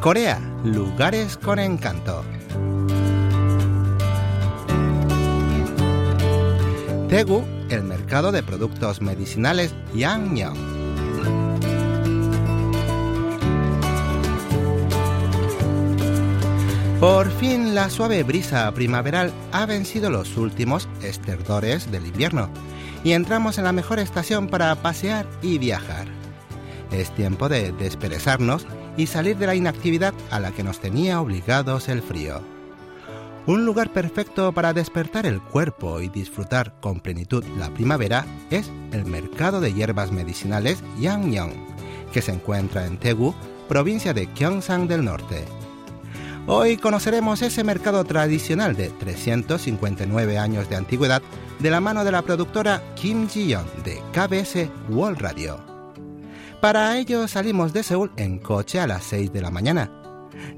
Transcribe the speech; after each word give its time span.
Corea, 0.00 0.40
lugares 0.64 1.36
con 1.36 1.58
encanto. 1.58 2.24
Daegu, 7.10 7.44
el 7.68 7.84
mercado 7.84 8.32
de 8.32 8.42
productos 8.42 9.02
medicinales 9.02 9.74
Yangnyeong. 9.94 10.56
Por 16.98 17.30
fin 17.32 17.74
la 17.74 17.90
suave 17.90 18.22
brisa 18.22 18.72
primaveral 18.72 19.34
ha 19.52 19.66
vencido 19.66 20.08
los 20.08 20.38
últimos 20.38 20.88
esterdores 21.02 21.92
del 21.92 22.06
invierno 22.06 22.48
y 23.04 23.12
entramos 23.12 23.58
en 23.58 23.64
la 23.64 23.72
mejor 23.72 23.98
estación 23.98 24.48
para 24.48 24.74
pasear 24.76 25.26
y 25.42 25.58
viajar. 25.58 26.06
Es 26.90 27.14
tiempo 27.14 27.50
de 27.50 27.72
desperezarnos 27.72 28.66
y 29.00 29.06
salir 29.06 29.38
de 29.38 29.46
la 29.46 29.54
inactividad 29.54 30.12
a 30.30 30.38
la 30.40 30.52
que 30.52 30.62
nos 30.62 30.78
tenía 30.78 31.22
obligados 31.22 31.88
el 31.88 32.02
frío. 32.02 32.42
Un 33.46 33.64
lugar 33.64 33.94
perfecto 33.94 34.52
para 34.52 34.74
despertar 34.74 35.24
el 35.24 35.40
cuerpo 35.40 36.00
y 36.00 36.08
disfrutar 36.08 36.74
con 36.80 37.00
plenitud 37.00 37.42
la 37.58 37.70
primavera 37.70 38.26
es 38.50 38.70
el 38.92 39.06
mercado 39.06 39.62
de 39.62 39.72
hierbas 39.72 40.12
medicinales 40.12 40.82
Yangyong, 41.00 41.54
que 42.12 42.20
se 42.20 42.32
encuentra 42.32 42.84
en 42.84 43.00
Daegu, 43.00 43.34
provincia 43.68 44.12
de 44.12 44.26
Gyeongsang 44.34 44.86
del 44.86 45.06
Norte. 45.06 45.46
Hoy 46.46 46.76
conoceremos 46.76 47.40
ese 47.40 47.64
mercado 47.64 48.04
tradicional 48.04 48.76
de 48.76 48.90
359 48.90 50.36
años 50.36 50.68
de 50.68 50.76
antigüedad 50.76 51.22
de 51.58 51.70
la 51.70 51.80
mano 51.80 52.04
de 52.04 52.12
la 52.12 52.20
productora 52.20 52.82
Kim 52.96 53.28
Ji-yeon 53.28 53.64
de 53.82 54.02
KBS 54.12 54.68
World 54.90 55.20
Radio. 55.20 55.69
Para 56.60 56.98
ello 56.98 57.26
salimos 57.26 57.72
de 57.72 57.82
Seúl 57.82 58.12
en 58.18 58.38
coche 58.38 58.80
a 58.80 58.86
las 58.86 59.04
6 59.04 59.32
de 59.32 59.40
la 59.40 59.50
mañana. 59.50 59.90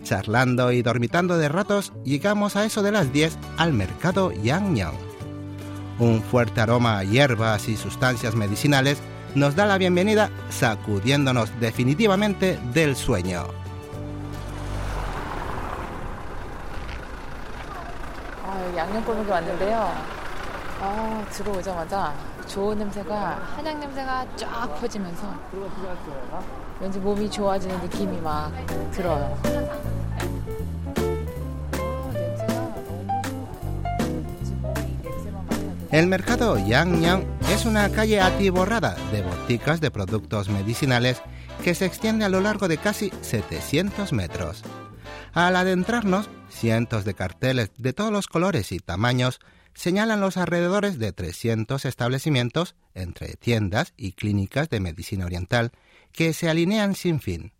Charlando 0.03 0.73
y 0.73 0.83
dormitando 0.83 1.39
de 1.39 1.49
ratos, 1.49 1.93
llegamos 2.05 2.57
a 2.57 2.65
eso 2.65 2.83
de 2.83 2.91
las 2.91 3.13
10 3.13 3.39
al 3.57 3.73
mercado 3.73 4.33
Yangnyeong. 4.33 4.97
Un 6.01 6.21
fuerte 6.21 6.61
aroma 6.61 6.99
a 6.99 7.05
hierbas 7.05 7.69
y 7.69 7.77
sustancias 7.77 8.35
medicinales 8.35 8.99
nos 9.37 9.55
da 9.55 9.65
la 9.65 9.79
bienvenida 9.79 10.29
sacudiéndonos 10.51 11.51
definitivamente 11.61 12.59
del 12.75 12.97
sueño. 12.97 13.47
좋은 22.48 22.78
냄새가 22.78 23.40
한약 23.56 23.80
냄새가 23.80 24.26
쫙 24.36 24.80
퍼지면서 24.80 25.34
왠지 26.80 27.00
몸이 27.00 27.30
좋아지는 27.30 27.80
느낌이 27.82 28.20
막 28.22 28.52
들어요. 28.92 29.38
El 35.90 36.08
mercado 36.08 36.58
Yangyang 36.58 37.24
es 37.50 37.66
una 37.66 37.90
calle 37.90 38.20
atiborrada 38.20 38.96
de 39.12 39.22
boticas 39.22 39.80
de 39.80 39.90
productos 39.90 40.50
medicinales 40.50 41.22
que 41.64 41.74
se 41.74 41.86
extiende 41.86 42.26
a 42.26 42.30
lo 42.30 42.42
largo 42.42 42.68
de 42.68 42.78
casi 42.78 43.12
700 43.22 44.12
metros. 44.12 44.64
Al 45.34 45.56
adentrarnos, 45.56 46.30
cientos 46.50 47.06
de 47.06 47.14
carteles 47.14 47.72
de 47.78 47.94
todos 47.94 48.12
los 48.12 48.28
colores 48.28 48.72
y 48.72 48.80
tamaños 48.80 49.40
señalan 49.75 50.21
los 50.21 50.37
alrededores 50.37 50.99
de 50.99 51.13
300 51.13 51.85
establecimientos, 51.85 52.77
entre 52.95 53.35
tiendas 53.35 53.95
y 53.97 54.13
clínicas 54.13 54.69
de 54.69 54.81
medicina 54.81 55.27
oriental, 55.27 55.73
que 56.13 56.33
se 56.33 56.49
alinean 56.49 56.95
sin 56.95 57.21
fin. 57.21 57.53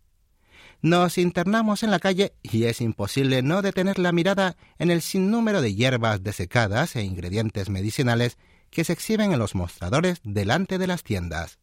Nos 0.81 1.17
internamos 1.17 1.81
en 1.83 1.91
la 1.91 1.99
calle 1.99 2.33
y 2.41 2.65
es 2.65 2.81
imposible 2.81 3.41
no 3.41 3.61
detener 3.61 3.99
la 3.99 4.11
mirada 4.11 4.57
en 4.77 4.91
el 4.91 5.01
sinnúmero 5.01 5.61
de 5.61 5.73
hierbas 5.73 6.23
desecadas 6.23 6.97
e 6.97 7.03
ingredientes 7.03 7.69
medicinales 7.69 8.37
que 8.69 8.83
se 8.83 8.91
exhiben 8.91 9.31
en 9.31 9.39
los 9.39 9.55
mostradores 9.55 10.19
delante 10.23 10.77
de 10.77 10.87
las 10.87 11.03
tiendas. 11.03 11.59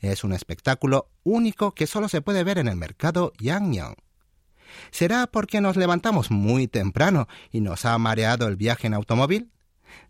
Es 0.00 0.24
un 0.24 0.32
espectáculo 0.32 1.08
único 1.22 1.72
que 1.72 1.86
solo 1.86 2.08
se 2.08 2.20
puede 2.20 2.42
ver 2.42 2.58
en 2.58 2.66
el 2.66 2.76
mercado 2.76 3.32
Yangyang. 3.38 3.94
¿Será 4.90 5.26
porque 5.26 5.60
nos 5.60 5.76
levantamos 5.76 6.30
muy 6.30 6.66
temprano 6.66 7.28
y 7.52 7.60
nos 7.60 7.84
ha 7.84 7.96
mareado 7.98 8.48
el 8.48 8.56
viaje 8.56 8.86
en 8.86 8.94
automóvil? 8.94 9.52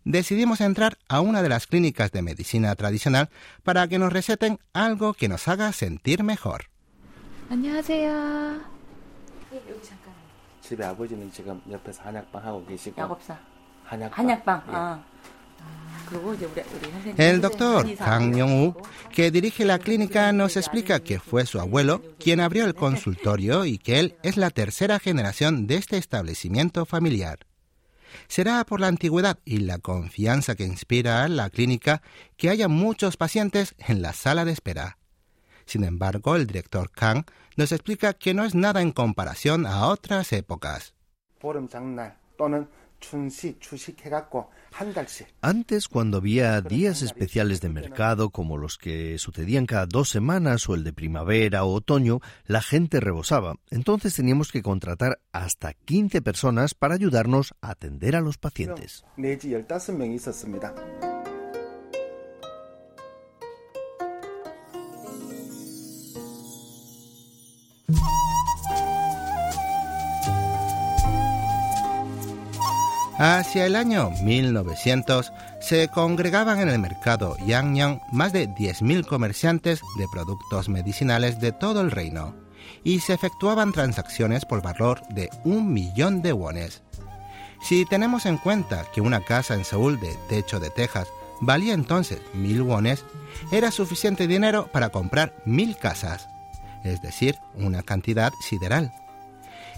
Decidimos 0.03 0.61
entrar 0.61 0.97
a 1.07 1.21
una 1.21 1.41
de 1.41 1.49
las 1.49 1.67
clínicas 1.67 2.11
de 2.11 2.21
medicina 2.21 2.73
tradicional 2.75 3.29
para 3.63 3.87
que 3.87 3.99
nos 3.99 4.13
receten 4.13 4.59
algo 4.73 5.13
que 5.13 5.27
nos 5.27 5.47
haga 5.47 5.71
sentir 5.71 6.23
mejor. 6.23 6.65
El 17.17 17.41
doctor 17.41 17.95
Kang 17.97 18.35
Yong-woo, 18.35 18.75
que 19.11 19.31
dirige 19.31 19.65
la 19.65 19.79
clínica, 19.79 20.31
nos 20.31 20.57
explica 20.57 20.99
que 20.99 21.19
fue 21.19 21.45
su 21.45 21.59
abuelo 21.59 22.01
quien 22.19 22.39
abrió 22.39 22.65
el 22.65 22.75
consultorio 22.75 23.65
y 23.65 23.77
que 23.77 23.99
él 23.99 24.15
es 24.23 24.37
la 24.37 24.49
tercera 24.49 24.99
generación 24.99 25.67
de 25.67 25.75
este 25.75 25.97
establecimiento 25.97 26.85
familiar. 26.85 27.48
Será 28.27 28.63
por 28.65 28.79
la 28.79 28.87
antigüedad 28.87 29.39
y 29.45 29.59
la 29.59 29.79
confianza 29.79 30.55
que 30.55 30.63
inspira 30.63 31.27
la 31.27 31.49
clínica 31.49 32.01
que 32.37 32.49
haya 32.49 32.67
muchos 32.67 33.17
pacientes 33.17 33.75
en 33.77 34.01
la 34.01 34.13
sala 34.13 34.45
de 34.45 34.51
espera. 34.51 34.97
Sin 35.65 35.83
embargo, 35.83 36.35
el 36.35 36.47
director 36.47 36.89
Kang 36.91 37.25
nos 37.55 37.71
explica 37.71 38.13
que 38.13 38.33
no 38.33 38.43
es 38.43 38.55
nada 38.55 38.81
en 38.81 38.91
comparación 38.91 39.67
a 39.67 39.87
otras 39.87 40.33
épocas. 40.33 40.95
Antes, 45.41 45.87
cuando 45.87 46.17
había 46.17 46.61
días 46.61 47.01
especiales 47.01 47.61
de 47.61 47.69
mercado, 47.69 48.29
como 48.29 48.57
los 48.57 48.77
que 48.77 49.17
sucedían 49.17 49.65
cada 49.65 49.85
dos 49.85 50.09
semanas 50.09 50.67
o 50.69 50.75
el 50.75 50.83
de 50.83 50.93
primavera 50.93 51.63
o 51.63 51.73
otoño, 51.73 52.19
la 52.45 52.61
gente 52.61 52.99
rebosaba. 52.99 53.55
Entonces 53.69 54.15
teníamos 54.15 54.51
que 54.51 54.61
contratar 54.61 55.19
hasta 55.31 55.73
15 55.73 56.21
personas 56.21 56.73
para 56.73 56.95
ayudarnos 56.95 57.53
a 57.61 57.71
atender 57.71 58.15
a 58.15 58.21
los 58.21 58.37
pacientes. 58.37 59.03
Hacia 73.21 73.65
el 73.65 73.75
año 73.75 74.11
1900 74.23 75.33
se 75.59 75.89
congregaban 75.89 76.61
en 76.61 76.69
el 76.69 76.79
mercado 76.79 77.35
Yangyang 77.45 77.99
más 78.13 78.31
de 78.31 78.47
10.000 78.47 79.05
comerciantes 79.05 79.81
de 79.97 80.07
productos 80.09 80.69
medicinales 80.69 81.41
de 81.41 81.51
todo 81.51 81.81
el 81.81 81.91
reino 81.91 82.33
y 82.85 83.01
se 83.01 83.11
efectuaban 83.11 83.73
transacciones 83.73 84.45
por 84.45 84.61
valor 84.61 85.05
de 85.09 85.29
un 85.43 85.73
millón 85.73 86.21
de 86.21 86.31
wones. 86.31 86.81
Si 87.61 87.83
tenemos 87.83 88.25
en 88.25 88.37
cuenta 88.37 88.85
que 88.93 89.01
una 89.01 89.19
casa 89.19 89.53
en 89.53 89.65
Seúl 89.65 89.99
de 89.99 90.15
techo 90.29 90.61
de 90.61 90.69
tejas 90.69 91.09
valía 91.41 91.73
entonces 91.73 92.21
mil 92.33 92.61
wones, 92.61 93.03
era 93.51 93.69
suficiente 93.71 94.27
dinero 94.27 94.69
para 94.71 94.91
comprar 94.91 95.33
mil 95.43 95.75
casas, 95.75 96.29
es 96.85 97.01
decir, 97.01 97.37
una 97.55 97.83
cantidad 97.83 98.31
sideral. 98.39 98.93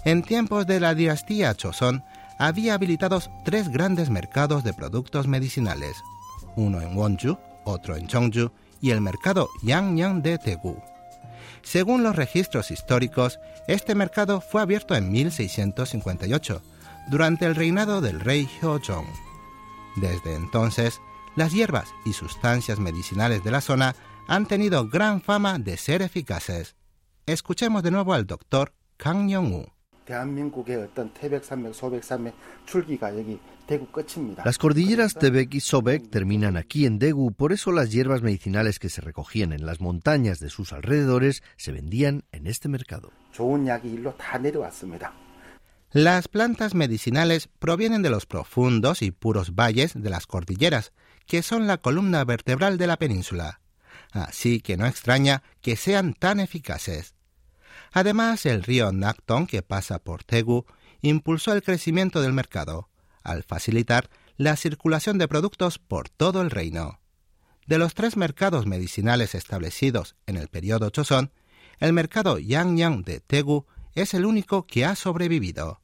En 0.04 0.22
tiempos 0.22 0.64
de 0.68 0.78
la 0.78 0.94
dinastía 0.94 1.54
Choson, 1.56 2.04
había 2.46 2.74
habilitados 2.74 3.30
tres 3.44 3.68
grandes 3.68 4.10
mercados 4.10 4.64
de 4.64 4.74
productos 4.74 5.28
medicinales, 5.28 6.02
uno 6.56 6.80
en 6.80 6.96
Wonju, 6.96 7.38
otro 7.64 7.94
en 7.94 8.08
Chongju 8.08 8.50
y 8.80 8.90
el 8.90 9.00
mercado 9.00 9.48
Yangyang 9.62 10.22
de 10.22 10.38
Tegu. 10.38 10.82
Según 11.62 12.02
los 12.02 12.16
registros 12.16 12.72
históricos, 12.72 13.38
este 13.68 13.94
mercado 13.94 14.40
fue 14.40 14.60
abierto 14.60 14.96
en 14.96 15.12
1658, 15.12 16.62
durante 17.10 17.46
el 17.46 17.54
reinado 17.54 18.00
del 18.00 18.18
rey 18.18 18.48
Hyojong. 18.60 19.06
Desde 19.94 20.34
entonces, 20.34 21.00
las 21.36 21.52
hierbas 21.52 21.90
y 22.04 22.12
sustancias 22.12 22.80
medicinales 22.80 23.44
de 23.44 23.52
la 23.52 23.60
zona 23.60 23.94
han 24.26 24.46
tenido 24.46 24.88
gran 24.88 25.22
fama 25.22 25.60
de 25.60 25.76
ser 25.76 26.02
eficaces. 26.02 26.74
Escuchemos 27.24 27.84
de 27.84 27.92
nuevo 27.92 28.14
al 28.14 28.26
doctor 28.26 28.72
Kang 28.96 29.28
Yong-woo. 29.28 29.71
Las 34.44 34.58
cordilleras 34.58 35.14
Tebek 35.14 35.54
y 35.54 35.60
Sobek 35.60 36.10
terminan 36.10 36.56
aquí 36.56 36.86
en 36.86 36.98
Daegu, 36.98 37.32
por 37.32 37.52
eso 37.52 37.72
las 37.72 37.90
hierbas 37.90 38.22
medicinales 38.22 38.78
que 38.78 38.88
se 38.88 39.00
recogían 39.00 39.52
en 39.52 39.64
las 39.64 39.80
montañas 39.80 40.40
de 40.40 40.50
sus 40.50 40.72
alrededores 40.72 41.42
se 41.56 41.72
vendían 41.72 42.24
en 42.32 42.46
este 42.46 42.68
mercado. 42.68 43.12
Las 45.92 46.26
plantas 46.26 46.74
medicinales 46.74 47.48
provienen 47.58 48.02
de 48.02 48.10
los 48.10 48.26
profundos 48.26 49.02
y 49.02 49.10
puros 49.10 49.54
valles 49.54 49.92
de 49.94 50.10
las 50.10 50.26
cordilleras, 50.26 50.92
que 51.26 51.42
son 51.42 51.66
la 51.66 51.78
columna 51.78 52.24
vertebral 52.24 52.78
de 52.78 52.86
la 52.86 52.96
península. 52.96 53.60
Así 54.10 54.60
que 54.60 54.76
no 54.76 54.86
extraña 54.86 55.42
que 55.60 55.76
sean 55.76 56.14
tan 56.14 56.40
eficaces. 56.40 57.14
Además, 57.92 58.46
el 58.46 58.62
río 58.62 58.90
Nakton, 58.90 59.46
que 59.46 59.62
pasa 59.62 59.98
por 59.98 60.24
Tegu, 60.24 60.64
impulsó 61.02 61.52
el 61.52 61.62
crecimiento 61.62 62.22
del 62.22 62.32
mercado, 62.32 62.88
al 63.22 63.42
facilitar 63.42 64.08
la 64.36 64.56
circulación 64.56 65.18
de 65.18 65.28
productos 65.28 65.78
por 65.78 66.08
todo 66.08 66.40
el 66.40 66.50
reino. 66.50 67.00
De 67.66 67.78
los 67.78 67.94
tres 67.94 68.16
mercados 68.16 68.66
medicinales 68.66 69.34
establecidos 69.34 70.16
en 70.26 70.36
el 70.36 70.48
periodo 70.48 70.90
Choson, 70.90 71.32
el 71.78 71.92
mercado 71.92 72.38
Yangyang 72.38 73.02
de 73.02 73.20
Tegu 73.20 73.66
es 73.94 74.14
el 74.14 74.24
único 74.24 74.66
que 74.66 74.84
ha 74.84 74.96
sobrevivido. 74.96 75.80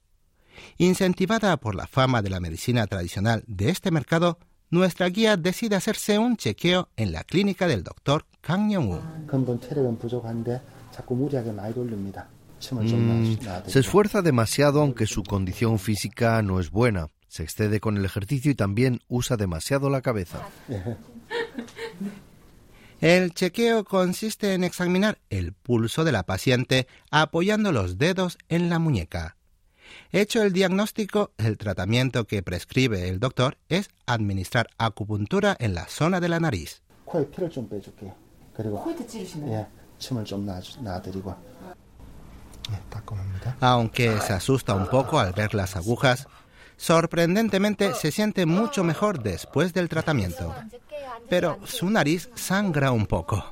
Incentivada 0.76 1.56
por 1.58 1.74
la 1.74 1.86
fama 1.86 2.22
de 2.22 2.30
la 2.30 2.40
medicina 2.40 2.86
tradicional 2.86 3.44
de 3.46 3.70
este 3.70 3.90
mercado, 3.90 4.38
nuestra 4.70 5.08
guía 5.08 5.36
decide 5.36 5.76
hacerse 5.76 6.18
un 6.18 6.36
chequeo 6.36 6.88
en 6.96 7.12
la 7.12 7.24
clínica 7.24 7.66
del 7.66 7.84
doctor 7.84 8.26
Kang 8.40 8.70
Yong-woo. 8.70 9.00
Mm, 12.72 13.36
se 13.66 13.78
esfuerza 13.78 14.20
demasiado 14.20 14.80
aunque 14.80 15.06
su 15.06 15.22
condición 15.22 15.78
física 15.78 16.42
no 16.42 16.58
es 16.58 16.70
buena. 16.70 17.08
Se 17.28 17.42
excede 17.42 17.78
con 17.78 17.96
el 17.96 18.04
ejercicio 18.04 18.50
y 18.50 18.54
también 18.54 19.00
usa 19.06 19.36
demasiado 19.36 19.90
la 19.90 20.00
cabeza. 20.00 20.48
El 23.00 23.32
chequeo 23.32 23.84
consiste 23.84 24.54
en 24.54 24.64
examinar 24.64 25.18
el 25.30 25.52
pulso 25.52 26.02
de 26.02 26.10
la 26.10 26.24
paciente 26.24 26.88
apoyando 27.12 27.70
los 27.70 27.96
dedos 27.96 28.38
en 28.48 28.68
la 28.68 28.80
muñeca. 28.80 29.36
Hecho 30.10 30.42
el 30.42 30.52
diagnóstico, 30.52 31.30
el 31.38 31.58
tratamiento 31.58 32.26
que 32.26 32.42
prescribe 32.42 33.08
el 33.08 33.20
doctor 33.20 33.56
es 33.68 33.90
administrar 34.06 34.68
acupuntura 34.78 35.56
en 35.60 35.74
la 35.74 35.86
zona 35.86 36.18
de 36.18 36.28
la 36.28 36.40
nariz. 36.40 36.82
Aunque 43.60 44.20
se 44.20 44.32
asusta 44.32 44.74
un 44.74 44.86
poco 44.86 45.18
al 45.18 45.32
ver 45.32 45.54
las 45.54 45.76
agujas, 45.76 46.28
sorprendentemente 46.76 47.94
se 47.94 48.10
siente 48.10 48.46
mucho 48.46 48.84
mejor 48.84 49.22
después 49.22 49.72
del 49.72 49.88
tratamiento. 49.88 50.54
Pero 51.28 51.58
su 51.64 51.90
nariz 51.90 52.30
sangra 52.34 52.92
un 52.92 53.06
poco. 53.06 53.44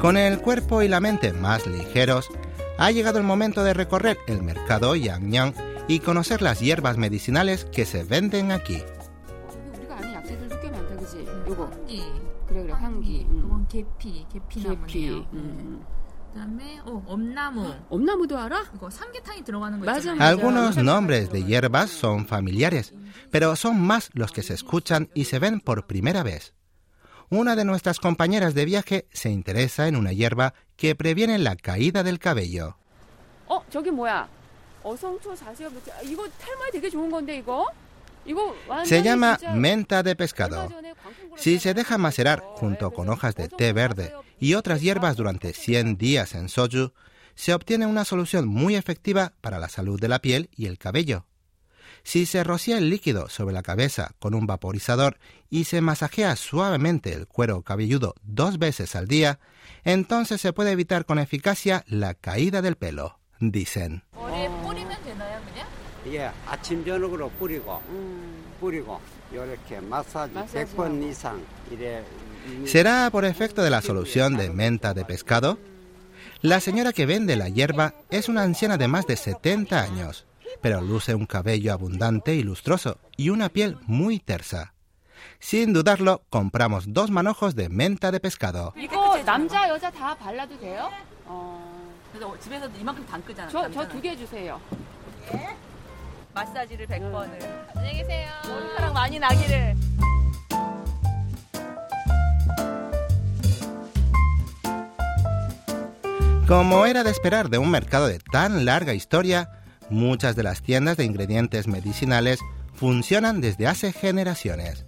Con 0.00 0.16
el 0.16 0.40
cuerpo 0.40 0.80
y 0.80 0.88
la 0.88 0.98
mente 0.98 1.32
más 1.34 1.66
ligeros, 1.66 2.28
ha 2.78 2.90
llegado 2.90 3.18
el 3.18 3.24
momento 3.24 3.62
de 3.62 3.74
recorrer 3.74 4.16
el 4.26 4.42
mercado 4.42 4.96
Yangyang 4.96 5.69
y 5.90 5.98
conocer 5.98 6.40
las 6.40 6.60
hierbas 6.60 6.98
medicinales 6.98 7.64
que 7.64 7.84
se 7.84 8.04
venden 8.04 8.52
aquí. 8.52 8.80
Algunos 20.20 20.76
nombres 20.76 21.32
de 21.32 21.44
hierbas 21.44 21.90
son 21.90 22.26
familiares, 22.26 22.94
pero 23.32 23.56
son 23.56 23.80
más 23.80 24.10
los 24.12 24.30
que 24.30 24.44
se 24.44 24.54
escuchan 24.54 25.08
y 25.12 25.24
se 25.24 25.40
ven 25.40 25.58
por 25.58 25.88
primera 25.88 26.22
vez. 26.22 26.54
Una 27.30 27.56
de 27.56 27.64
nuestras 27.64 27.98
compañeras 27.98 28.54
de 28.54 28.64
viaje 28.64 29.08
se 29.10 29.30
interesa 29.30 29.88
en 29.88 29.96
una 29.96 30.12
hierba 30.12 30.54
que 30.76 30.94
previene 30.94 31.38
la 31.38 31.56
caída 31.56 32.04
del 32.04 32.20
cabello. 32.20 32.76
Se 38.84 39.02
llama 39.02 39.38
menta 39.54 40.02
de 40.02 40.16
pescado. 40.16 40.68
Si 41.36 41.58
se 41.58 41.74
deja 41.74 41.98
macerar 41.98 42.40
junto 42.40 42.90
con 42.90 43.08
hojas 43.08 43.34
de 43.34 43.48
té 43.48 43.72
verde 43.72 44.12
y 44.38 44.54
otras 44.54 44.80
hierbas 44.80 45.16
durante 45.16 45.52
100 45.52 45.96
días 45.96 46.34
en 46.34 46.48
soju, 46.48 46.92
se 47.34 47.54
obtiene 47.54 47.86
una 47.86 48.04
solución 48.04 48.46
muy 48.46 48.76
efectiva 48.76 49.32
para 49.40 49.58
la 49.58 49.68
salud 49.68 49.98
de 49.98 50.08
la 50.08 50.20
piel 50.20 50.50
y 50.54 50.66
el 50.66 50.78
cabello. 50.78 51.26
Si 52.02 52.26
se 52.26 52.44
rocía 52.44 52.78
el 52.78 52.88
líquido 52.88 53.28
sobre 53.28 53.54
la 53.54 53.62
cabeza 53.62 54.14
con 54.18 54.34
un 54.34 54.46
vaporizador 54.46 55.18
y 55.48 55.64
se 55.64 55.80
masajea 55.80 56.36
suavemente 56.36 57.12
el 57.12 57.26
cuero 57.26 57.62
cabelludo 57.62 58.14
dos 58.22 58.58
veces 58.58 58.96
al 58.96 59.06
día, 59.06 59.38
entonces 59.84 60.40
se 60.40 60.52
puede 60.52 60.72
evitar 60.72 61.04
con 61.04 61.18
eficacia 61.18 61.84
la 61.86 62.14
caída 62.14 62.62
del 62.62 62.76
pelo, 62.76 63.18
dicen. 63.38 64.02
¿Será 72.64 73.08
por 73.10 73.24
efecto 73.24 73.62
de 73.62 73.70
la 73.70 73.82
solución 73.82 74.36
de 74.36 74.50
menta 74.50 74.94
de 74.94 75.04
pescado? 75.04 75.58
La 76.42 76.60
señora 76.60 76.92
que 76.92 77.06
vende 77.06 77.36
la 77.36 77.48
hierba 77.48 77.94
es 78.10 78.28
una 78.28 78.42
anciana 78.42 78.78
de 78.78 78.88
más 78.88 79.06
de 79.06 79.16
70 79.16 79.82
años 79.82 80.26
pero 80.60 80.80
luce 80.80 81.14
un 81.14 81.26
cabello 81.26 81.72
abundante 81.72 82.34
y 82.34 82.42
lustroso 82.42 82.98
y 83.16 83.30
una 83.30 83.48
piel 83.48 83.78
muy 83.86 84.18
tersa. 84.18 84.74
Sin 85.38 85.72
dudarlo, 85.72 86.22
compramos 86.30 86.92
dos 86.92 87.10
manojos 87.10 87.54
de 87.54 87.68
menta 87.68 88.10
de 88.10 88.20
pescado. 88.20 88.74
Como 106.46 106.86
era 106.86 107.04
de 107.04 107.10
esperar 107.10 107.48
de 107.48 107.58
un 107.58 107.70
mercado 107.70 108.06
de 108.08 108.18
tan 108.18 108.64
larga 108.64 108.94
historia, 108.94 109.60
Muchas 109.90 110.36
de 110.36 110.44
las 110.44 110.62
tiendas 110.62 110.96
de 110.96 111.04
ingredientes 111.04 111.66
medicinales 111.66 112.38
funcionan 112.74 113.40
desde 113.40 113.66
hace 113.66 113.92
generaciones. 113.92 114.86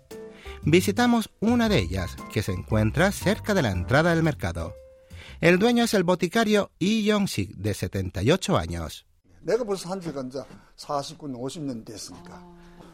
Visitamos 0.63 1.31
una 1.41 1.69
de 1.69 1.79
ellas, 1.79 2.17
que 2.33 2.45
se 2.45 2.53
encuentra 2.53 3.11
cerca 3.11 3.53
de 3.53 3.63
la 3.63 3.73
entrada 3.73 4.15
del 4.15 4.23
mercado. 4.23 4.75
El 5.41 5.59
dueño 5.59 5.83
es 5.83 5.95
el 5.95 6.05
boticario 6.05 6.71
Lee 6.79 7.05
Yong-sik, 7.05 7.57
de 7.57 7.75
78 7.75 8.57
años. 8.57 9.07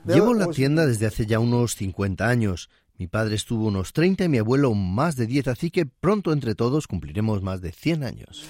Llevo 0.05 0.33
la 0.33 0.47
tienda 0.49 0.87
desde 0.87 1.07
hace 1.07 1.27
ya 1.27 1.39
unos 1.39 1.75
50 1.75 2.27
años. 2.27 2.71
Mi 2.97 3.07
padre 3.07 3.35
estuvo 3.35 3.67
unos 3.67 3.93
30 3.93 4.25
y 4.25 4.29
mi 4.29 4.39
abuelo 4.39 4.73
más 4.75 5.17
de 5.17 5.27
10, 5.27 5.49
así 5.49 5.71
que 5.71 5.85
pronto 5.87 6.33
entre 6.33 6.55
todos 6.55 6.87
cumpliremos 6.87 7.43
más 7.43 7.61
de 7.61 7.73
100 7.73 8.03
años. 8.03 8.45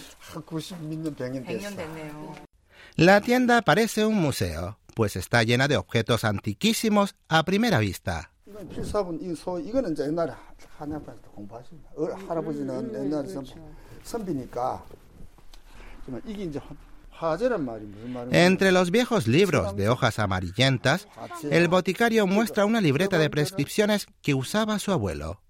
La 2.95 3.21
tienda 3.21 3.63
parece 3.63 4.07
un 4.07 4.15
museo, 4.15 4.79
pues 4.95 5.17
está 5.17 5.43
llena 5.43 5.69
de 5.69 5.77
objetos 5.77 6.25
antiquísimos 6.25 7.17
a 7.29 7.45
primera 7.45 7.79
vista. 7.79 8.31
Entre 18.31 18.73
los 18.73 18.91
viejos 18.91 19.27
libros 19.27 19.77
de 19.77 19.89
hojas 19.89 20.19
amarillentas, 20.19 21.09
el 21.51 21.69
boticario 21.69 22.27
muestra 22.27 22.65
una 22.65 22.81
libreta 22.81 23.19
de 23.19 23.31
prescripciones 23.31 24.07
que 24.23 24.35
usaba 24.35 24.79
su 24.79 24.93
abuelo. 24.93 25.43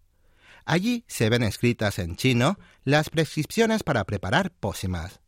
Allí 0.64 1.04
se 1.06 1.30
ven 1.30 1.42
escritas 1.42 1.98
en 1.98 2.16
chino 2.16 2.58
las 2.84 3.10
prescripciones 3.10 3.82
para 3.82 4.04
preparar 4.04 4.50
pócimas. 4.50 5.20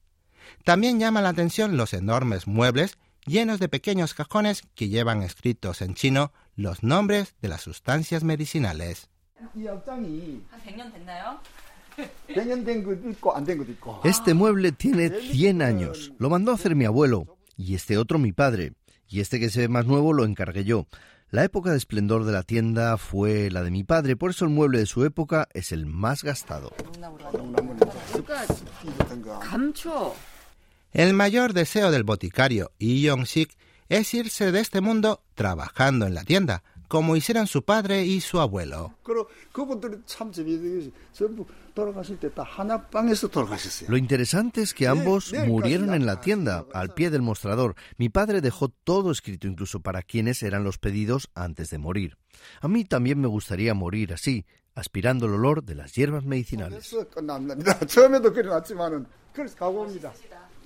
También 0.65 0.99
llama 0.99 1.23
la 1.23 1.31
atención 1.31 1.77
los 1.77 1.95
enormes 1.95 2.47
muebles 2.47 2.99
llenos 3.27 3.59
de 3.59 3.69
pequeños 3.69 4.15
cajones 4.15 4.63
que 4.75 4.89
llevan 4.89 5.23
escritos 5.23 5.83
en 5.83 5.95
chino 5.95 6.33
los 6.57 6.83
nombres 6.83 7.35
de 7.41 7.49
las 7.49 7.63
sustancias 7.63 8.25
medicinales. 8.25 9.09
Este 14.05 14.35
mueble 14.35 14.73
tiene 14.73 15.11
100 15.11 15.63
años. 15.63 16.13
Lo 16.19 16.31
mandó 16.31 16.53
a 16.53 16.55
hacer 16.55 16.75
mi 16.75 16.85
abuelo 16.85 17.39
y 17.57 17.75
este 17.75 17.99
otro 17.99 18.19
mi 18.19 18.33
padre. 18.33 18.73
Y 19.09 19.21
este 19.21 19.41
que 19.41 19.51
se 19.51 19.61
ve 19.61 19.69
más 19.69 19.87
nuevo 19.87 20.13
lo 20.13 20.25
encargué 20.25 20.65
yo. 20.65 20.87
La 21.31 21.45
época 21.45 21.71
de 21.71 21.77
esplendor 21.77 22.25
de 22.25 22.33
la 22.33 22.43
tienda 22.43 22.97
fue 22.97 23.51
la 23.51 23.63
de 23.63 23.71
mi 23.71 23.85
padre, 23.85 24.17
por 24.17 24.31
eso 24.31 24.45
el 24.45 24.51
mueble 24.51 24.79
de 24.79 24.87
su 24.87 25.05
época 25.05 25.49
es 25.53 25.71
el 25.71 25.87
más 25.87 26.25
gastado. 26.25 26.73
El 30.93 31.15
mayor 31.15 31.53
deseo 31.53 31.93
del 31.93 32.03
boticario 32.03 32.73
Yi 32.81 33.07
Yong-sik 33.07 33.57
es 33.89 34.13
irse 34.13 34.51
de 34.51 34.59
este 34.59 34.81
mundo 34.81 35.23
trabajando 35.35 36.07
en 36.07 36.15
la 36.15 36.25
tienda, 36.25 36.65
como 36.91 37.15
hicieron 37.15 37.47
su 37.47 37.63
padre 37.63 38.05
y 38.05 38.21
su 38.21 38.41
abuelo. 38.41 38.97
Lo 43.89 43.97
interesante 43.97 44.61
es 44.61 44.75
que 44.75 44.89
ambos 44.89 45.33
murieron 45.47 45.95
en 45.95 46.05
la 46.05 46.21
tienda, 46.21 46.67
al 46.75 46.93
pie 46.93 47.11
del 47.11 47.23
mostrador. 47.23 47.77
Mi 47.97 48.09
padre 48.09 48.41
dejó 48.41 48.71
todo 48.71 49.13
escrito, 49.13 49.47
incluso 49.47 49.79
para 49.79 50.03
quienes 50.03 50.43
eran 50.43 50.65
los 50.65 50.79
pedidos 50.79 51.31
antes 51.37 51.71
de 51.71 51.79
morir. 51.79 52.19
A 52.61 52.67
mí 52.67 52.85
también 52.85 53.21
me 53.21 53.29
gustaría 53.29 53.73
morir 53.73 54.13
así, 54.13 54.45
aspirando 54.75 55.27
el 55.27 55.35
olor 55.35 55.63
de 55.63 55.77
las 55.77 55.95
hierbas 55.95 56.25
medicinales. 56.25 56.93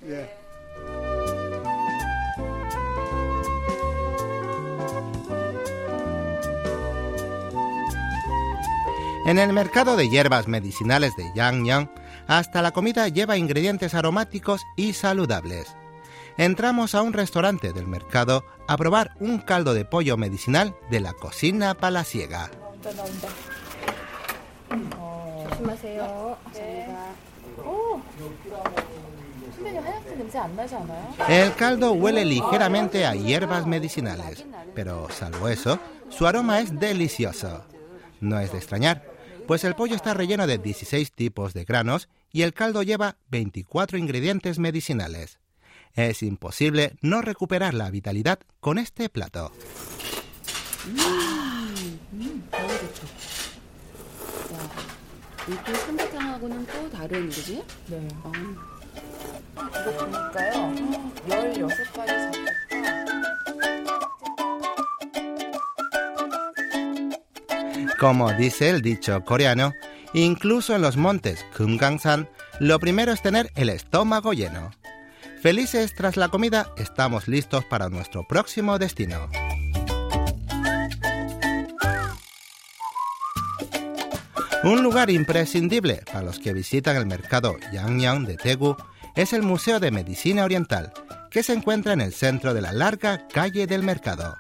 En 9.27 9.39
el 9.39 9.55
mercado 9.55 9.97
de 9.97 10.11
hierbas 10.11 10.49
medicinales 10.49 11.17
de 11.17 11.25
Yangyang, 11.35 11.91
hasta 12.27 12.61
la 12.61 12.73
comida 12.73 13.09
lleva 13.09 13.39
ingredientes 13.39 13.95
aromáticos 13.95 14.61
y 14.77 14.93
saludables. 14.93 15.75
Entramos 16.37 16.95
a 16.95 17.01
un 17.01 17.15
restaurante 17.15 17.73
del 17.73 17.87
mercado 17.87 18.45
a 18.69 18.77
probar 18.77 19.13
un 19.21 19.39
caldo 19.39 19.73
de 19.73 19.87
pollo 19.87 20.19
medicinal 20.19 20.77
de 20.91 21.01
la 21.01 21.15
cocina 21.15 21.73
palaciega. 21.73 22.51
El 31.29 31.55
caldo 31.55 31.93
huele 31.93 32.27
ligeramente 32.27 33.07
a 33.07 33.15
hierbas 33.15 33.67
medicinales, 33.67 34.45
pero 34.75 35.09
salvo 35.11 35.49
eso, 35.49 35.79
su 36.11 36.27
aroma 36.27 36.61
es 36.61 36.79
delicioso. 36.79 37.65
No 38.21 38.39
es 38.39 38.53
de 38.53 38.59
extrañar, 38.59 39.14
pues 39.47 39.65
el 39.65 39.75
pollo 39.75 39.97
está 39.97 40.15
relleno 40.15 40.47
de 40.47 40.59
16 40.59 41.13
tipos 41.13 41.55
de 41.55 41.65
granos 41.65 42.09
y 42.33 42.43
el 42.43 42.55
caldo 42.55 42.83
lleva 42.83 43.17
24 43.31 43.99
ingredientes 43.99 44.59
medicinales. 44.59 45.39
Es 45.95 46.23
imposible 46.23 46.97
no 47.03 47.23
recuperar 47.23 47.75
la 47.75 47.91
vitalidad 47.91 48.41
con 48.61 48.79
este 48.79 49.09
plato. 49.09 49.53
Como 68.05 68.31
dice 68.35 68.69
el 68.69 68.83
dicho 68.83 69.25
coreano, 69.25 69.75
incluso 70.13 70.77
en 70.77 70.83
los 70.83 70.99
montes 70.99 71.43
Kumgangsan, 71.57 72.29
lo 72.61 72.79
primero 72.79 73.13
es 73.13 73.23
tener 73.23 73.51
el 73.55 73.71
estómago 73.71 74.35
lleno. 74.35 74.73
Felices 75.41 75.95
tras 75.95 76.19
la 76.19 76.29
comida, 76.29 76.71
estamos 76.77 77.29
listos 77.29 77.65
para 77.65 77.89
nuestro 77.89 78.29
próximo 78.29 78.79
destino. 78.79 79.31
Un 84.65 84.83
lugar 84.83 85.09
imprescindible 85.09 86.03
para 86.05 86.21
los 86.21 86.39
que 86.39 86.53
visitan 86.53 86.97
el 86.97 87.07
mercado 87.07 87.57
Yangyang 87.73 88.27
de 88.27 88.37
Daegu 88.37 88.77
es 89.17 89.33
el 89.33 89.41
Museo 89.41 89.81
de 89.81 89.91
Medicina 89.91 90.45
Oriental, 90.45 90.93
que 91.31 91.43
se 91.43 91.55
encuentra 91.55 91.95
en 91.95 92.03
el 92.03 92.13
centro 92.13 92.53
de 92.53 92.61
la 92.61 92.73
larga 92.73 93.27
calle 93.29 93.67
del 93.67 93.83
mercado. 93.83 94.37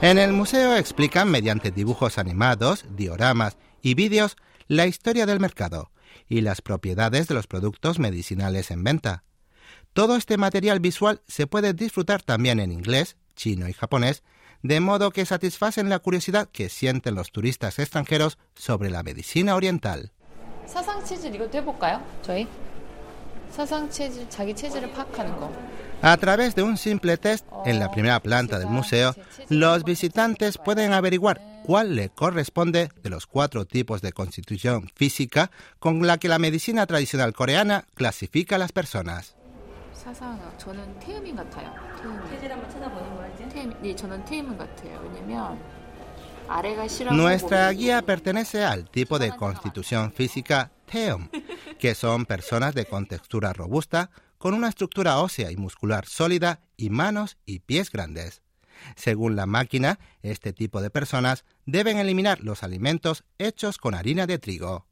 En 0.00 0.18
el 0.18 0.32
museo 0.32 0.74
explican 0.76 1.30
mediante 1.30 1.70
dibujos 1.70 2.18
animados, 2.18 2.84
dioramas 2.96 3.56
y 3.82 3.94
vídeos 3.94 4.36
la 4.66 4.86
historia 4.86 5.26
del 5.26 5.38
mercado 5.38 5.90
y 6.28 6.40
las 6.40 6.60
propiedades 6.60 7.28
de 7.28 7.34
los 7.34 7.46
productos 7.46 7.98
medicinales 7.98 8.70
en 8.70 8.82
venta. 8.82 9.24
Todo 9.92 10.16
este 10.16 10.38
material 10.38 10.80
visual 10.80 11.22
se 11.28 11.46
puede 11.46 11.74
disfrutar 11.74 12.22
también 12.22 12.58
en 12.58 12.72
inglés, 12.72 13.16
chino 13.36 13.68
y 13.68 13.72
japonés, 13.72 14.22
de 14.62 14.80
modo 14.80 15.10
que 15.10 15.26
satisfacen 15.26 15.88
la 15.88 15.98
curiosidad 15.98 16.48
que 16.50 16.68
sienten 16.68 17.14
los 17.14 17.30
turistas 17.30 17.78
extranjeros 17.78 18.38
sobre 18.54 18.90
la 18.90 19.02
medicina 19.02 19.54
oriental. 19.54 20.12
A 26.02 26.16
través 26.16 26.54
de 26.54 26.62
un 26.62 26.76
simple 26.76 27.16
test 27.16 27.46
en 27.64 27.78
la 27.78 27.90
primera 27.90 28.20
planta 28.20 28.58
del 28.58 28.68
museo, 28.68 29.14
los 29.48 29.84
visitantes 29.84 30.58
pueden 30.58 30.92
averiguar 30.92 31.40
cuál 31.64 31.94
le 31.94 32.08
corresponde 32.08 32.88
de 33.02 33.10
los 33.10 33.26
cuatro 33.26 33.64
tipos 33.64 34.02
de 34.02 34.12
constitución 34.12 34.90
física 34.94 35.50
con 35.78 36.06
la 36.06 36.18
que 36.18 36.28
la 36.28 36.38
medicina 36.38 36.86
tradicional 36.86 37.32
coreana 37.32 37.84
clasifica 37.94 38.56
a 38.56 38.58
las 38.58 38.72
personas. 38.72 39.36
Nuestra 47.10 47.70
guía 47.70 48.02
pertenece 48.02 48.64
al 48.64 48.90
tipo 48.90 49.18
de 49.18 49.30
constitución 49.30 50.12
física 50.12 50.70
Theum, 50.90 51.28
que 51.82 51.96
son 51.96 52.26
personas 52.26 52.76
de 52.76 52.86
contextura 52.86 53.52
robusta, 53.52 54.12
con 54.38 54.54
una 54.54 54.68
estructura 54.68 55.18
ósea 55.18 55.50
y 55.50 55.56
muscular 55.56 56.06
sólida 56.06 56.60
y 56.76 56.90
manos 56.90 57.38
y 57.44 57.58
pies 57.58 57.90
grandes. 57.90 58.42
Según 58.94 59.34
la 59.34 59.46
máquina, 59.46 59.98
este 60.22 60.52
tipo 60.52 60.80
de 60.80 60.90
personas 60.90 61.44
deben 61.66 61.98
eliminar 61.98 62.38
los 62.40 62.62
alimentos 62.62 63.24
hechos 63.38 63.78
con 63.78 63.96
harina 63.96 64.28
de 64.28 64.38
trigo. 64.38 64.86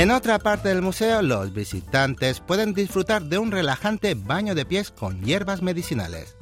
En 0.00 0.10
otra 0.10 0.38
parte 0.38 0.70
del 0.70 0.80
museo, 0.80 1.20
los 1.20 1.52
visitantes 1.52 2.40
pueden 2.40 2.72
disfrutar 2.72 3.24
de 3.24 3.36
un 3.36 3.52
relajante 3.52 4.14
baño 4.14 4.54
de 4.54 4.64
pies 4.64 4.90
con 4.90 5.22
hierbas 5.22 5.60
medicinales. 5.60 6.38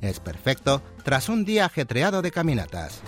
Es 0.00 0.20
perfecto 0.20 0.80
tras 1.02 1.28
un 1.28 1.44
día 1.44 1.64
ajetreado 1.64 2.22
de 2.22 2.30
caminatas. 2.30 3.00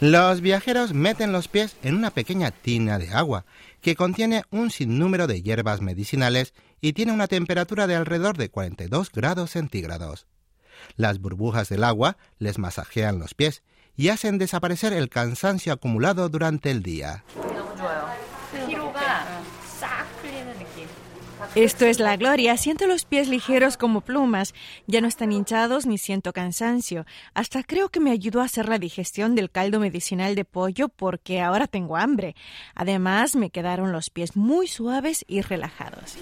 Los 0.00 0.42
viajeros 0.42 0.92
meten 0.92 1.32
los 1.32 1.48
pies 1.48 1.74
en 1.82 1.94
una 1.94 2.10
pequeña 2.10 2.50
tina 2.50 2.98
de 2.98 3.08
agua 3.14 3.46
que 3.80 3.96
contiene 3.96 4.42
un 4.50 4.70
sinnúmero 4.70 5.26
de 5.26 5.40
hierbas 5.40 5.80
medicinales 5.80 6.52
y 6.82 6.92
tiene 6.92 7.12
una 7.12 7.28
temperatura 7.28 7.86
de 7.86 7.94
alrededor 7.94 8.36
de 8.36 8.50
42 8.50 9.10
grados 9.10 9.52
centígrados. 9.52 10.26
Las 10.96 11.18
burbujas 11.18 11.70
del 11.70 11.82
agua 11.82 12.18
les 12.38 12.58
masajean 12.58 13.18
los 13.18 13.32
pies 13.32 13.62
y 13.96 14.08
hacen 14.08 14.38
desaparecer 14.38 14.92
el 14.92 15.08
cansancio 15.08 15.72
acumulado 15.72 16.28
durante 16.28 16.70
el 16.70 16.82
día. 16.82 17.24
Esto 21.54 21.86
es 21.86 22.00
la 22.00 22.16
gloria. 22.16 22.56
Siento 22.56 22.86
los 22.86 23.04
pies 23.04 23.28
ligeros 23.28 23.76
como 23.76 24.00
plumas. 24.00 24.54
Ya 24.88 25.00
no 25.00 25.06
están 25.06 25.30
hinchados 25.30 25.86
ni 25.86 25.98
siento 25.98 26.32
cansancio. 26.32 27.06
Hasta 27.32 27.62
creo 27.62 27.90
que 27.90 28.00
me 28.00 28.10
ayudó 28.10 28.40
a 28.40 28.46
hacer 28.46 28.68
la 28.68 28.78
digestión 28.78 29.36
del 29.36 29.50
caldo 29.50 29.78
medicinal 29.78 30.34
de 30.34 30.44
pollo 30.44 30.88
porque 30.88 31.40
ahora 31.40 31.68
tengo 31.68 31.96
hambre. 31.96 32.34
Además, 32.74 33.36
me 33.36 33.50
quedaron 33.50 33.92
los 33.92 34.10
pies 34.10 34.36
muy 34.36 34.66
suaves 34.66 35.24
y 35.28 35.42
relajados. 35.42 36.16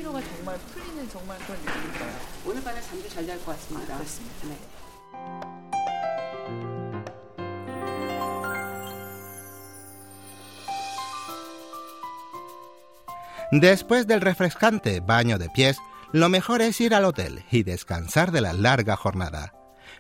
Después 13.52 14.06
del 14.06 14.22
refrescante 14.22 15.00
baño 15.00 15.36
de 15.36 15.50
pies, 15.50 15.76
lo 16.10 16.30
mejor 16.30 16.62
es 16.62 16.80
ir 16.80 16.94
al 16.94 17.04
hotel 17.04 17.44
y 17.50 17.64
descansar 17.64 18.32
de 18.32 18.40
la 18.40 18.54
larga 18.54 18.96
jornada. 18.96 19.52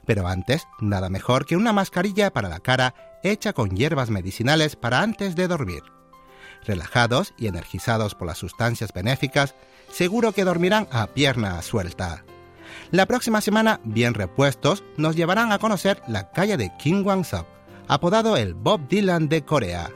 Pero 0.06 0.26
antes, 0.26 0.66
nada 0.80 1.10
mejor 1.10 1.44
que 1.44 1.58
una 1.58 1.74
mascarilla 1.74 2.32
para 2.32 2.48
la 2.48 2.60
cara 2.60 2.94
hecha 3.22 3.52
con 3.52 3.76
hierbas 3.76 4.08
medicinales 4.08 4.74
para 4.74 5.02
antes 5.02 5.36
de 5.36 5.48
dormir. 5.48 5.82
Relajados 6.64 7.34
y 7.36 7.46
energizados 7.46 8.14
por 8.14 8.26
las 8.26 8.38
sustancias 8.38 8.94
benéficas, 8.94 9.54
seguro 9.90 10.32
que 10.32 10.44
dormirán 10.44 10.88
a 10.90 11.08
pierna 11.08 11.60
suelta. 11.60 12.24
La 12.90 13.04
próxima 13.04 13.42
semana, 13.42 13.80
bien 13.84 14.14
repuestos, 14.14 14.82
nos 14.96 15.14
llevarán 15.14 15.52
a 15.52 15.58
conocer 15.58 16.00
la 16.08 16.32
calle 16.32 16.56
de 16.56 16.72
Kim 16.78 17.04
Wang-suk, 17.04 17.46
apodado 17.86 18.38
el 18.38 18.54
Bob 18.54 18.88
Dylan 18.88 19.28
de 19.28 19.44
Corea. 19.44 19.90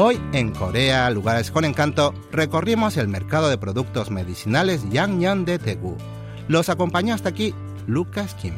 Hoy 0.00 0.20
en 0.32 0.52
Corea, 0.52 1.10
lugares 1.10 1.50
con 1.50 1.64
encanto, 1.64 2.14
recorrimos 2.30 2.96
el 2.96 3.08
mercado 3.08 3.48
de 3.48 3.58
productos 3.58 4.12
medicinales 4.12 4.88
Yangnyeon 4.90 5.44
de 5.44 5.58
Daegu. 5.58 5.96
Los 6.46 6.68
acompañó 6.68 7.14
hasta 7.14 7.30
aquí 7.30 7.52
Lucas 7.88 8.36
Kim. 8.36 8.54